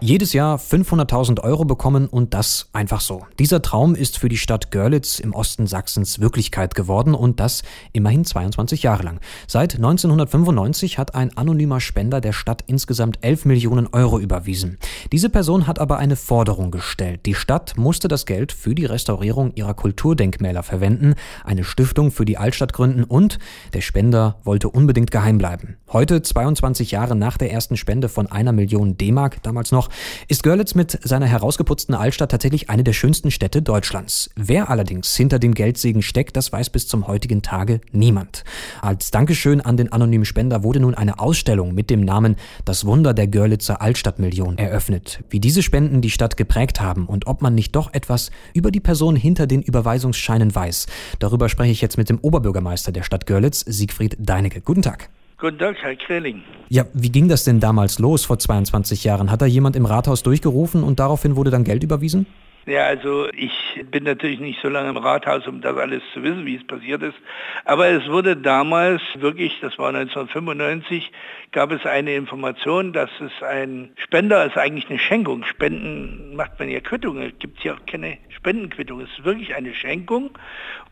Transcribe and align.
Jedes 0.00 0.32
Jahr 0.32 0.58
500.000 0.58 1.42
Euro 1.42 1.64
bekommen 1.64 2.06
und 2.06 2.32
das 2.32 2.68
einfach 2.72 3.00
so. 3.00 3.26
Dieser 3.40 3.62
Traum 3.62 3.96
ist 3.96 4.16
für 4.16 4.28
die 4.28 4.36
Stadt 4.36 4.70
Görlitz 4.70 5.18
im 5.18 5.34
Osten 5.34 5.66
Sachsens 5.66 6.20
Wirklichkeit 6.20 6.76
geworden 6.76 7.14
und 7.14 7.40
das 7.40 7.64
immerhin 7.92 8.24
22 8.24 8.84
Jahre 8.84 9.02
lang. 9.02 9.18
Seit 9.48 9.74
1995 9.74 10.98
hat 10.98 11.16
ein 11.16 11.36
anonymer 11.36 11.80
Spender 11.80 12.20
der 12.20 12.32
Stadt 12.32 12.62
insgesamt 12.68 13.18
11 13.22 13.46
Millionen 13.46 13.88
Euro 13.88 14.20
überwiesen. 14.20 14.78
Diese 15.10 15.30
Person 15.30 15.66
hat 15.66 15.80
aber 15.80 15.98
eine 15.98 16.14
Forderung 16.14 16.70
gestellt. 16.70 17.26
Die 17.26 17.34
Stadt 17.34 17.76
musste 17.76 18.06
das 18.06 18.24
Geld 18.24 18.52
für 18.52 18.76
die 18.76 18.86
Restaurierung 18.86 19.52
ihrer 19.56 19.74
Kulturdenkmäler 19.74 20.62
verwenden, 20.62 21.14
eine 21.44 21.64
Stiftung 21.64 22.12
für 22.12 22.24
die 22.24 22.38
Altstadt 22.38 22.72
gründen 22.72 23.02
und 23.02 23.40
der 23.72 23.80
Spender 23.80 24.36
wollte 24.44 24.70
unbedingt 24.70 25.10
geheim 25.10 25.38
bleiben. 25.38 25.76
Heute, 25.92 26.22
22 26.22 26.92
Jahre 26.92 27.16
nach 27.16 27.36
der 27.36 27.50
ersten 27.50 27.76
Spende 27.76 28.08
von 28.08 28.28
einer 28.28 28.52
Million 28.52 28.96
D-Mark, 28.96 29.42
damals 29.42 29.72
noch, 29.72 29.87
ist 30.28 30.42
Görlitz 30.42 30.74
mit 30.74 30.98
seiner 31.02 31.26
herausgeputzten 31.26 31.94
Altstadt 31.94 32.30
tatsächlich 32.30 32.70
eine 32.70 32.84
der 32.84 32.92
schönsten 32.92 33.30
Städte 33.30 33.62
Deutschlands. 33.62 34.30
Wer 34.36 34.70
allerdings 34.70 35.14
hinter 35.14 35.38
dem 35.38 35.54
Geldsegen 35.54 36.02
steckt, 36.02 36.36
das 36.36 36.52
weiß 36.52 36.70
bis 36.70 36.88
zum 36.88 37.06
heutigen 37.06 37.42
Tage 37.42 37.80
niemand. 37.92 38.44
Als 38.82 39.10
Dankeschön 39.10 39.60
an 39.60 39.76
den 39.76 39.92
anonymen 39.92 40.24
Spender 40.24 40.62
wurde 40.62 40.80
nun 40.80 40.94
eine 40.94 41.18
Ausstellung 41.18 41.74
mit 41.74 41.90
dem 41.90 42.00
Namen 42.00 42.36
Das 42.64 42.84
Wunder 42.84 43.14
der 43.14 43.26
Görlitzer 43.26 43.80
Altstadtmillion 43.80 44.58
eröffnet. 44.58 45.20
Wie 45.30 45.40
diese 45.40 45.62
Spenden 45.62 46.00
die 46.00 46.10
Stadt 46.10 46.36
geprägt 46.36 46.80
haben 46.80 47.06
und 47.06 47.26
ob 47.26 47.42
man 47.42 47.54
nicht 47.54 47.74
doch 47.76 47.92
etwas 47.92 48.30
über 48.54 48.70
die 48.70 48.80
Person 48.80 49.16
hinter 49.16 49.46
den 49.46 49.62
Überweisungsscheinen 49.62 50.54
weiß. 50.54 50.86
Darüber 51.18 51.48
spreche 51.48 51.72
ich 51.72 51.80
jetzt 51.80 51.98
mit 51.98 52.08
dem 52.08 52.18
Oberbürgermeister 52.18 52.92
der 52.92 53.02
Stadt 53.02 53.26
Görlitz, 53.26 53.64
Siegfried 53.66 54.16
Deinecke. 54.18 54.60
Guten 54.60 54.82
Tag. 54.82 55.10
Guten 55.40 55.56
Tag, 55.56 55.76
Herr 55.82 55.94
Kreling. 55.94 56.42
Ja, 56.68 56.84
wie 56.94 57.12
ging 57.12 57.28
das 57.28 57.44
denn 57.44 57.60
damals 57.60 58.00
los 58.00 58.24
vor 58.24 58.40
22 58.40 59.04
Jahren? 59.04 59.30
Hat 59.30 59.40
da 59.40 59.46
jemand 59.46 59.76
im 59.76 59.86
Rathaus 59.86 60.24
durchgerufen 60.24 60.82
und 60.82 60.98
daraufhin 60.98 61.36
wurde 61.36 61.52
dann 61.52 61.62
Geld 61.62 61.84
überwiesen? 61.84 62.26
Ja, 62.68 62.84
also 62.84 63.28
ich 63.32 63.82
bin 63.90 64.04
natürlich 64.04 64.40
nicht 64.40 64.60
so 64.60 64.68
lange 64.68 64.90
im 64.90 64.98
Rathaus, 64.98 65.46
um 65.46 65.62
das 65.62 65.74
alles 65.78 66.02
zu 66.12 66.22
wissen, 66.22 66.44
wie 66.44 66.56
es 66.56 66.66
passiert 66.66 67.02
ist. 67.02 67.16
Aber 67.64 67.88
es 67.88 68.06
wurde 68.10 68.36
damals 68.36 69.00
wirklich, 69.14 69.58
das 69.62 69.78
war 69.78 69.88
1995, 69.88 71.10
gab 71.50 71.72
es 71.72 71.86
eine 71.86 72.14
Information, 72.14 72.92
dass 72.92 73.08
es 73.20 73.42
ein 73.42 73.92
Spender 73.96 74.44
ist 74.44 74.58
eigentlich 74.58 74.90
eine 74.90 74.98
Schenkung. 74.98 75.44
Spenden 75.44 76.36
macht 76.36 76.58
man 76.58 76.68
ja 76.68 76.80
Quittungen. 76.80 77.22
Es 77.22 77.38
gibt 77.38 77.64
ja 77.64 77.72
auch 77.72 77.86
keine 77.86 78.18
Spendenquittung. 78.36 79.00
Es 79.00 79.08
ist 79.12 79.24
wirklich 79.24 79.54
eine 79.54 79.72
Schenkung. 79.74 80.30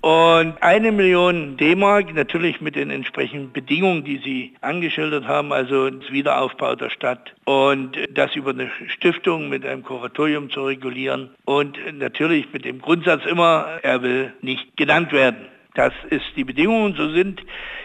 Und 0.00 0.54
eine 0.62 0.92
Million 0.92 1.56
D-Mark, 1.56 2.14
natürlich 2.14 2.60
mit 2.60 2.76
den 2.76 2.90
entsprechenden 2.90 3.52
Bedingungen, 3.52 4.04
die 4.04 4.18
Sie 4.18 4.54
angeschildert 4.60 5.26
haben, 5.26 5.52
also 5.52 5.90
das 5.90 6.10
Wiederaufbau 6.12 6.76
der 6.76 6.90
Stadt 6.90 7.34
und 7.44 7.98
das 8.12 8.36
über 8.36 8.50
eine 8.50 8.70
Stiftung 8.88 9.48
mit 9.48 9.66
einem 9.66 9.82
Kuratorium 9.82 10.50
zu 10.50 10.64
regulieren. 10.64 11.30
Und 11.44 11.65
natürlich 11.92 12.52
mit 12.52 12.64
dem 12.64 12.80
Grundsatz 12.80 13.24
immer, 13.26 13.78
er 13.82 14.02
will 14.02 14.32
nicht 14.42 14.76
genannt 14.76 15.12
werden. 15.12 15.46
Das 15.74 15.92
ist 16.10 16.24
die 16.36 16.44
Bedingung. 16.44 16.94
So 16.96 17.10
sind 17.10 17.42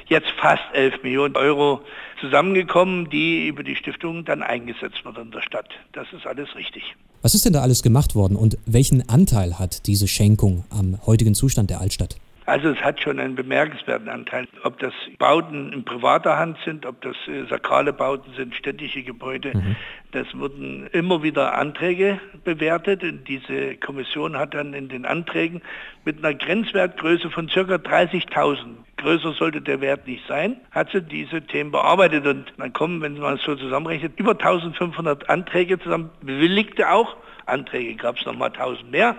jetzt 0.07 0.29
fast 0.39 0.63
11 0.73 1.03
Millionen 1.03 1.35
Euro 1.35 1.81
zusammengekommen, 2.19 3.09
die 3.09 3.47
über 3.47 3.63
die 3.63 3.75
Stiftung 3.75 4.23
dann 4.25 4.41
eingesetzt 4.41 5.03
werden 5.03 5.23
in 5.23 5.31
der 5.31 5.41
Stadt. 5.41 5.69
Das 5.91 6.07
ist 6.13 6.25
alles 6.25 6.55
richtig. 6.55 6.83
Was 7.21 7.35
ist 7.35 7.45
denn 7.45 7.53
da 7.53 7.61
alles 7.61 7.83
gemacht 7.83 8.15
worden 8.15 8.35
und 8.35 8.57
welchen 8.65 9.07
Anteil 9.09 9.59
hat 9.59 9.87
diese 9.87 10.07
Schenkung 10.07 10.63
am 10.69 10.97
heutigen 11.05 11.35
Zustand 11.35 11.69
der 11.69 11.81
Altstadt? 11.81 12.15
Also 12.52 12.67
es 12.67 12.83
hat 12.83 12.99
schon 12.99 13.17
einen 13.17 13.35
bemerkenswerten 13.35 14.09
Anteil. 14.09 14.45
Ob 14.63 14.77
das 14.80 14.91
Bauten 15.17 15.71
in 15.71 15.85
privater 15.85 16.38
Hand 16.38 16.58
sind, 16.66 16.85
ob 16.85 16.99
das 16.99 17.16
äh, 17.30 17.45
sakrale 17.49 17.93
Bauten 17.93 18.33
sind, 18.33 18.53
städtische 18.53 19.03
Gebäude, 19.03 19.53
mhm. 19.55 19.77
das 20.11 20.27
wurden 20.38 20.85
immer 20.91 21.23
wieder 21.23 21.58
Anträge 21.58 22.19
bewertet. 22.43 23.03
Und 23.03 23.25
diese 23.30 23.77
Kommission 23.77 24.38
hat 24.38 24.53
dann 24.53 24.73
in 24.73 24.89
den 24.89 25.05
Anträgen 25.05 25.61
mit 26.03 26.17
einer 26.17 26.33
Grenzwertgröße 26.33 27.30
von 27.30 27.48
ca. 27.48 27.61
30.000, 27.61 28.58
größer 28.97 29.31
sollte 29.31 29.61
der 29.61 29.80
Wert 29.80 30.05
nicht 30.05 30.27
sein, 30.27 30.58
hat 30.71 30.92
sie 30.92 31.02
diese 31.02 31.42
Themen 31.43 31.71
bearbeitet. 31.71 32.27
Und 32.27 32.52
dann 32.58 32.73
kommen, 32.73 33.02
wenn 33.02 33.17
man 33.17 33.36
es 33.36 33.43
so 33.43 33.55
zusammenrechnet, 33.55 34.20
über 34.20 34.31
1500 34.31 35.30
Anträge 35.30 35.80
zusammen, 35.80 36.09
bewilligte 36.21 36.92
auch. 36.92 37.15
Anträge 37.52 37.95
gab 37.95 38.17
es 38.17 38.26
nochmal 38.26 38.50
1000 38.50 38.89
mehr. 38.89 39.16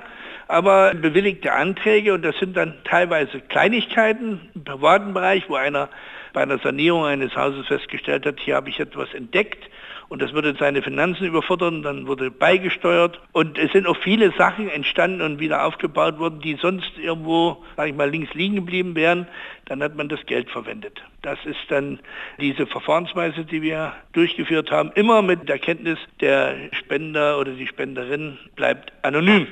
Aber 0.48 0.94
bewilligte 0.94 1.52
Anträge 1.52 2.12
und 2.12 2.22
das 2.22 2.36
sind 2.38 2.56
dann 2.56 2.74
teilweise 2.84 3.40
Kleinigkeiten 3.40 4.50
im 4.54 4.64
privaten 4.64 5.14
Bereich, 5.14 5.48
wo 5.48 5.54
einer 5.54 5.88
bei 6.32 6.42
einer 6.42 6.58
Sanierung 6.58 7.04
eines 7.04 7.36
Hauses 7.36 7.66
festgestellt 7.66 8.26
hat, 8.26 8.40
hier 8.40 8.56
habe 8.56 8.70
ich 8.70 8.80
etwas 8.80 9.12
entdeckt 9.14 9.68
und 10.12 10.20
das 10.20 10.34
würde 10.34 10.54
seine 10.58 10.82
Finanzen 10.82 11.24
überfordern, 11.24 11.82
dann 11.82 12.06
wurde 12.06 12.30
beigesteuert 12.30 13.18
und 13.32 13.56
es 13.56 13.72
sind 13.72 13.86
auch 13.86 13.96
viele 13.96 14.30
Sachen 14.36 14.68
entstanden 14.68 15.22
und 15.22 15.40
wieder 15.40 15.64
aufgebaut 15.64 16.18
worden, 16.18 16.42
die 16.42 16.58
sonst 16.60 16.90
irgendwo, 17.02 17.56
sage 17.78 17.90
ich 17.90 17.96
mal, 17.96 18.10
links 18.10 18.34
liegen 18.34 18.56
geblieben 18.56 18.94
wären, 18.94 19.26
dann 19.64 19.82
hat 19.82 19.96
man 19.96 20.10
das 20.10 20.20
Geld 20.26 20.50
verwendet. 20.50 21.00
Das 21.22 21.38
ist 21.46 21.60
dann 21.70 21.98
diese 22.38 22.66
Verfahrensweise, 22.66 23.46
die 23.46 23.62
wir 23.62 23.94
durchgeführt 24.12 24.70
haben, 24.70 24.92
immer 24.96 25.22
mit 25.22 25.48
der 25.48 25.58
Kenntnis, 25.58 25.98
der 26.20 26.56
Spender 26.72 27.38
oder 27.38 27.52
die 27.52 27.66
Spenderin 27.66 28.36
bleibt 28.54 28.92
anonym. 29.00 29.46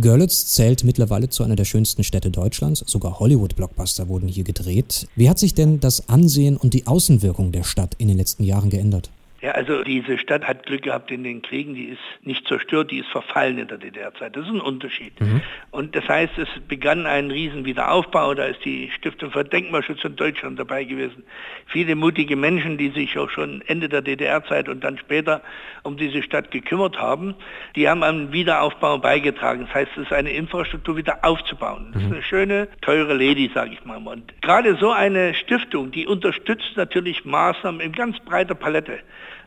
Görlitz 0.00 0.46
zählt 0.46 0.84
mittlerweile 0.84 1.28
zu 1.28 1.42
einer 1.42 1.56
der 1.56 1.64
schönsten 1.64 2.04
Städte 2.04 2.30
Deutschlands. 2.30 2.84
Sogar 2.86 3.18
Hollywood-Blockbuster 3.18 4.06
wurden 4.08 4.28
hier 4.28 4.44
gedreht. 4.44 5.08
Wie 5.16 5.28
hat 5.28 5.40
sich 5.40 5.54
denn 5.54 5.80
das 5.80 6.08
Ansehen 6.08 6.56
und 6.56 6.72
die 6.72 6.86
Außenwirkung 6.86 7.50
der 7.50 7.64
Stadt 7.64 7.96
in 7.98 8.06
den 8.06 8.16
letzten 8.16 8.44
Jahren 8.44 8.70
geändert? 8.70 9.10
Ja, 9.44 9.50
also 9.50 9.84
diese 9.84 10.16
Stadt 10.16 10.48
hat 10.48 10.64
Glück 10.64 10.84
gehabt 10.84 11.10
in 11.10 11.22
den 11.22 11.42
Kriegen, 11.42 11.74
die 11.74 11.90
ist 11.90 12.00
nicht 12.22 12.48
zerstört, 12.48 12.90
die 12.90 13.00
ist 13.00 13.10
verfallen 13.10 13.58
in 13.58 13.68
der 13.68 13.76
DDR-Zeit. 13.76 14.34
Das 14.34 14.46
ist 14.46 14.50
ein 14.50 14.60
Unterschied. 14.62 15.20
Mhm. 15.20 15.42
Und 15.70 15.94
das 15.94 16.08
heißt, 16.08 16.38
es 16.38 16.48
begann 16.66 17.04
ein 17.04 17.30
riesen 17.30 17.66
Wiederaufbau, 17.66 18.32
da 18.32 18.46
ist 18.46 18.64
die 18.64 18.90
Stiftung 18.92 19.32
für 19.32 19.44
Denkmalschutz 19.44 20.02
in 20.02 20.16
Deutschland 20.16 20.58
dabei 20.58 20.84
gewesen. 20.84 21.24
Viele 21.66 21.94
mutige 21.94 22.36
Menschen, 22.36 22.78
die 22.78 22.88
sich 22.88 23.18
auch 23.18 23.28
schon 23.28 23.62
Ende 23.66 23.90
der 23.90 24.00
DDR-Zeit 24.00 24.70
und 24.70 24.82
dann 24.82 24.96
später 24.96 25.42
um 25.82 25.98
diese 25.98 26.22
Stadt 26.22 26.50
gekümmert 26.50 26.98
haben, 26.98 27.34
die 27.76 27.86
haben 27.86 28.02
am 28.02 28.32
Wiederaufbau 28.32 28.96
beigetragen. 28.96 29.66
Das 29.66 29.74
heißt, 29.74 29.90
es 29.96 30.04
ist 30.04 30.12
eine 30.14 30.30
Infrastruktur 30.30 30.96
wieder 30.96 31.18
aufzubauen. 31.22 31.90
Das 31.92 32.00
ist 32.00 32.08
mhm. 32.08 32.14
eine 32.14 32.22
schöne, 32.22 32.68
teure 32.80 33.12
Lady, 33.12 33.50
sage 33.52 33.74
ich 33.74 33.84
mal. 33.84 33.98
Und 33.98 34.40
gerade 34.40 34.76
so 34.76 34.90
eine 34.90 35.34
Stiftung, 35.34 35.90
die 35.90 36.06
unterstützt 36.06 36.78
natürlich 36.78 37.26
Maßnahmen 37.26 37.82
in 37.82 37.92
ganz 37.92 38.18
breiter 38.20 38.54
Palette 38.54 39.00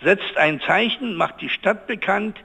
setzt 0.04 0.38
ein 0.38 0.62
Zeichen, 0.62 1.16
macht 1.16 1.42
die 1.42 1.50
Stadt 1.50 1.88
bekannt, 1.88 2.38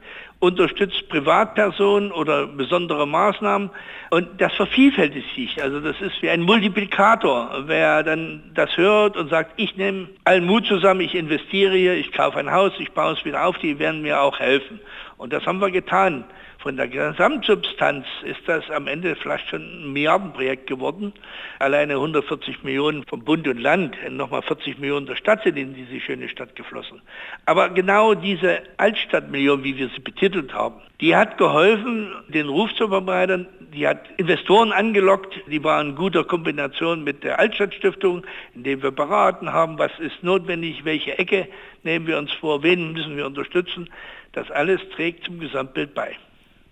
unterstützt 0.42 1.08
Privatpersonen 1.08 2.10
oder 2.10 2.48
besondere 2.48 3.06
Maßnahmen 3.06 3.70
und 4.10 4.40
das 4.40 4.52
vervielfältigt 4.54 5.32
sich. 5.36 5.62
Also 5.62 5.78
das 5.78 6.00
ist 6.00 6.20
wie 6.20 6.30
ein 6.30 6.42
Multiplikator. 6.42 7.62
Wer 7.66 8.02
dann 8.02 8.50
das 8.52 8.76
hört 8.76 9.16
und 9.16 9.30
sagt, 9.30 9.52
ich 9.56 9.76
nehme 9.76 10.08
allen 10.24 10.44
Mut 10.44 10.66
zusammen, 10.66 11.00
ich 11.00 11.14
investiere 11.14 11.76
hier, 11.76 11.94
ich 11.94 12.10
kaufe 12.10 12.40
ein 12.40 12.50
Haus, 12.50 12.72
ich 12.80 12.90
baue 12.90 13.12
es 13.12 13.24
wieder 13.24 13.46
auf, 13.46 13.56
die 13.58 13.78
werden 13.78 14.02
mir 14.02 14.20
auch 14.20 14.40
helfen. 14.40 14.80
Und 15.16 15.32
das 15.32 15.46
haben 15.46 15.60
wir 15.60 15.70
getan. 15.70 16.24
Von 16.62 16.76
der 16.76 16.86
Gesamtsubstanz 16.86 18.06
ist 18.22 18.42
das 18.46 18.70
am 18.70 18.86
Ende 18.86 19.16
vielleicht 19.16 19.48
schon 19.48 19.62
ein 19.62 19.92
Milliardenprojekt 19.92 20.68
geworden. 20.68 21.12
Alleine 21.58 21.94
140 21.94 22.62
Millionen 22.62 23.04
vom 23.04 23.24
Bund 23.24 23.48
und 23.48 23.58
Land, 23.58 23.96
nochmal 24.08 24.42
40 24.42 24.78
Millionen 24.78 25.06
der 25.06 25.16
Stadt 25.16 25.42
sind 25.42 25.56
in 25.56 25.74
diese 25.74 26.00
schöne 26.00 26.28
Stadt 26.28 26.54
geflossen. 26.54 27.02
Aber 27.46 27.68
genau 27.70 28.14
diese 28.14 28.62
Altstadtmillion, 28.76 29.64
wie 29.64 29.76
wir 29.76 29.88
sie 29.88 30.00
betitelt 30.00 30.54
haben, 30.54 30.76
die 31.00 31.16
hat 31.16 31.36
geholfen, 31.36 32.12
den 32.28 32.48
Ruf 32.48 32.72
zu 32.76 32.86
verbreitern. 32.86 33.48
Die 33.74 33.88
hat 33.88 34.08
Investoren 34.18 34.70
angelockt. 34.70 35.34
Die 35.48 35.64
waren 35.64 35.90
in 35.90 35.96
guter 35.96 36.22
Kombination 36.22 37.02
mit 37.02 37.24
der 37.24 37.40
Altstadtstiftung, 37.40 38.24
indem 38.54 38.84
wir 38.84 38.92
beraten 38.92 39.52
haben, 39.52 39.80
was 39.80 39.90
ist 39.98 40.22
notwendig, 40.22 40.84
welche 40.84 41.18
Ecke 41.18 41.48
nehmen 41.82 42.06
wir 42.06 42.18
uns 42.18 42.30
vor, 42.34 42.62
wen 42.62 42.92
müssen 42.92 43.16
wir 43.16 43.26
unterstützen. 43.26 43.90
Das 44.30 44.48
alles 44.52 44.80
trägt 44.94 45.24
zum 45.24 45.40
Gesamtbild 45.40 45.92
bei. 45.92 46.16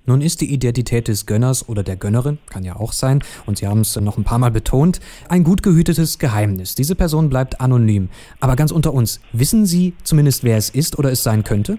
Nun 0.06 0.20
ist 0.20 0.40
die 0.40 0.52
Identität 0.52 1.08
des 1.08 1.26
Gönners 1.26 1.68
oder 1.68 1.82
der 1.82 1.96
Gönnerin, 1.96 2.38
kann 2.48 2.64
ja 2.64 2.76
auch 2.76 2.92
sein, 2.92 3.22
und 3.46 3.58
Sie 3.58 3.66
haben 3.66 3.80
es 3.80 3.96
noch 3.96 4.16
ein 4.16 4.24
paar 4.24 4.38
Mal 4.38 4.50
betont, 4.50 5.00
ein 5.28 5.44
gut 5.44 5.62
gehütetes 5.62 6.18
Geheimnis. 6.18 6.74
Diese 6.74 6.94
Person 6.94 7.28
bleibt 7.28 7.60
anonym. 7.60 8.08
Aber 8.40 8.56
ganz 8.56 8.72
unter 8.72 8.94
uns, 8.94 9.20
wissen 9.32 9.66
Sie 9.66 9.94
zumindest, 10.02 10.44
wer 10.44 10.56
es 10.56 10.70
ist 10.70 10.98
oder 10.98 11.12
es 11.12 11.22
sein 11.22 11.44
könnte? 11.44 11.78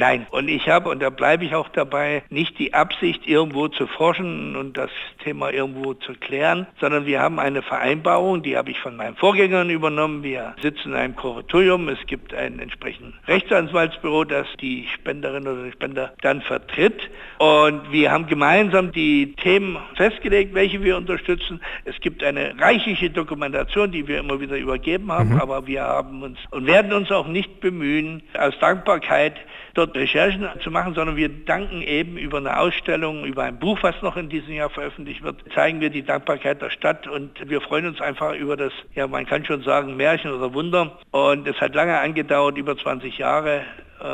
Nein. 0.00 0.26
Und 0.30 0.48
ich 0.48 0.66
habe, 0.70 0.88
und 0.88 1.02
da 1.02 1.10
bleibe 1.10 1.44
ich 1.44 1.54
auch 1.54 1.68
dabei, 1.68 2.22
nicht 2.30 2.58
die 2.58 2.72
Absicht, 2.72 3.26
irgendwo 3.26 3.68
zu 3.68 3.86
forschen 3.86 4.56
und 4.56 4.78
das 4.78 4.88
Thema 5.22 5.52
irgendwo 5.52 5.92
zu 5.92 6.14
klären, 6.14 6.66
sondern 6.80 7.04
wir 7.04 7.20
haben 7.20 7.38
eine 7.38 7.60
Vereinbarung, 7.60 8.42
die 8.42 8.56
habe 8.56 8.70
ich 8.70 8.80
von 8.80 8.96
meinen 8.96 9.14
Vorgängern 9.16 9.68
übernommen. 9.68 10.22
Wir 10.22 10.54
sitzen 10.62 10.92
in 10.92 10.94
einem 10.94 11.16
Kuratorium. 11.16 11.90
Es 11.90 11.98
gibt 12.06 12.32
ein 12.32 12.60
entsprechendes 12.60 13.12
Rechtsanwaltsbüro, 13.28 14.24
das 14.24 14.46
die 14.58 14.88
Spenderin 14.94 15.46
oder 15.46 15.64
den 15.64 15.72
Spender 15.72 16.14
dann 16.22 16.40
vertritt. 16.40 17.10
Und 17.36 17.92
wir 17.92 18.10
haben 18.10 18.26
gemeinsam 18.26 18.92
die 18.92 19.34
Themen 19.34 19.76
festgelegt, 19.96 20.54
welche 20.54 20.82
wir 20.82 20.96
unterstützen. 20.96 21.60
Es 21.84 22.00
gibt 22.00 22.24
eine 22.24 22.58
reichliche 22.58 23.10
Dokumentation, 23.10 23.92
die 23.92 24.08
wir 24.08 24.20
immer 24.20 24.40
wieder 24.40 24.56
übergeben 24.56 25.12
haben, 25.12 25.34
mhm. 25.34 25.40
aber 25.42 25.66
wir 25.66 25.82
haben 25.82 26.22
uns 26.22 26.38
und 26.50 26.66
werden 26.66 26.94
uns 26.94 27.12
auch 27.12 27.26
nicht 27.26 27.60
bemühen, 27.60 28.22
aus 28.38 28.58
Dankbarkeit 28.60 29.34
dort 29.74 29.89
Recherchen 29.94 30.48
zu 30.62 30.70
machen, 30.70 30.94
sondern 30.94 31.16
wir 31.16 31.28
danken 31.28 31.82
eben 31.82 32.16
über 32.16 32.38
eine 32.38 32.58
Ausstellung, 32.58 33.24
über 33.24 33.44
ein 33.44 33.58
Buch, 33.58 33.78
was 33.82 34.00
noch 34.02 34.16
in 34.16 34.28
diesem 34.28 34.54
Jahr 34.54 34.70
veröffentlicht 34.70 35.22
wird, 35.22 35.36
zeigen 35.54 35.80
wir 35.80 35.90
die 35.90 36.02
Dankbarkeit 36.02 36.62
der 36.62 36.70
Stadt 36.70 37.06
und 37.06 37.48
wir 37.48 37.60
freuen 37.60 37.86
uns 37.86 38.00
einfach 38.00 38.34
über 38.34 38.56
das, 38.56 38.72
ja 38.94 39.06
man 39.06 39.26
kann 39.26 39.44
schon 39.44 39.62
sagen, 39.62 39.96
Märchen 39.96 40.32
oder 40.32 40.52
Wunder. 40.54 40.98
Und 41.10 41.46
es 41.46 41.60
hat 41.60 41.74
lange 41.74 41.98
angedauert, 41.98 42.56
über 42.56 42.76
20 42.76 43.18
Jahre 43.18 43.62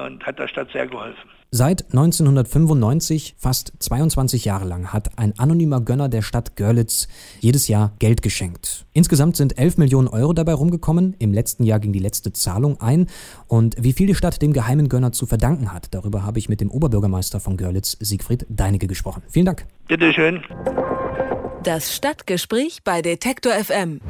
und 0.06 0.25
hat 0.26 0.38
der 0.38 0.49
Stadt 0.49 0.70
sehr 0.73 0.87
geholfen. 0.87 1.35
Seit 1.58 1.85
1995, 1.94 3.35
fast 3.38 3.73
22 3.79 4.44
Jahre 4.44 4.67
lang, 4.67 4.93
hat 4.93 5.19
ein 5.19 5.32
anonymer 5.38 5.81
Gönner 5.81 6.11
der 6.11 6.20
Stadt 6.20 6.55
Görlitz 6.55 7.08
jedes 7.41 7.67
Jahr 7.67 7.94
Geld 7.99 8.20
geschenkt. 8.20 8.85
Insgesamt 8.93 9.38
sind 9.38 9.56
11 9.56 9.79
Millionen 9.79 10.06
Euro 10.06 10.35
dabei 10.35 10.53
rumgekommen. 10.53 11.17
Im 11.19 11.32
letzten 11.32 11.64
Jahr 11.64 11.81
ging 11.81 11.94
die 11.94 11.99
letzte 11.99 12.35
Zahlung 12.35 12.79
ein. 12.82 13.06
Und 13.49 13.75
wie 13.82 13.94
viel 13.94 14.06
die 14.06 14.14
Stadt 14.14 14.43
dem 14.43 14.53
geheimen 14.53 14.91
Gönner 14.91 15.12
zu 15.12 15.25
verdanken 15.25 15.73
hat, 15.73 15.87
darüber 15.93 16.25
habe 16.26 16.38
ich 16.38 16.50
mit 16.50 16.61
dem 16.61 16.70
Oberbürgermeister 16.70 17.41
von 17.41 17.56
Görlitz, 17.56 17.97
Siegfried 18.00 18.44
Deinige, 18.50 18.87
gesprochen. 18.87 19.23
Vielen 19.26 19.47
Dank. 19.47 19.64
Bitte 19.88 20.12
schön. 20.12 20.43
Das 21.62 21.97
Stadtgespräch 21.97 22.81
bei 22.85 23.00
Detektor 23.00 23.55
FM. 23.55 24.03